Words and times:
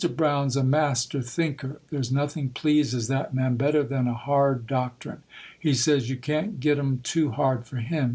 Brown's 0.15 0.55
a 0.57 0.63
master 0.63 1.21
thinker; 1.21 1.79
there's 1.91 2.11
nothing 2.11 2.49
pleases 2.49 3.07
that 3.07 3.35
man 3.35 3.55
better 3.55 3.83
than 3.83 4.07
a 4.07 4.15
hard 4.15 4.65
doctrine; 4.65 5.21
he 5.59 5.75
says 5.75 6.09
you 6.09 6.17
can't 6.17 6.59
get 6.59 6.79
'em 6.79 7.01
too 7.03 7.29
hard 7.29 7.67
for 7.67 7.75
him. 7.77 8.09